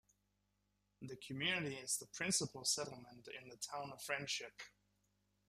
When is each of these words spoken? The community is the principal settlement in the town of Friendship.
The 1.03 1.15
community 1.17 1.75
is 1.75 1.97
the 1.99 2.07
principal 2.07 2.65
settlement 2.65 3.27
in 3.39 3.49
the 3.49 3.57
town 3.57 3.91
of 3.91 4.01
Friendship. 4.01 4.59